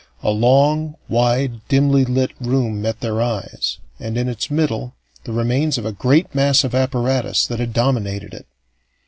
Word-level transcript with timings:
A 0.23 0.31
long, 0.31 0.95
wide, 1.07 1.61
dimly 1.67 2.05
lit 2.05 2.31
room 2.41 2.81
met 2.81 3.01
their 3.01 3.21
eyes, 3.21 3.77
and 3.99 4.17
in 4.17 4.27
its 4.27 4.49
middle 4.49 4.95
the 5.25 5.31
remains 5.31 5.77
of 5.77 5.85
a 5.85 5.91
great 5.93 6.33
mass 6.33 6.63
of 6.63 6.73
apparatus 6.73 7.45
that 7.45 7.59
had 7.59 7.71
dominated 7.71 8.33
it. 8.33 8.47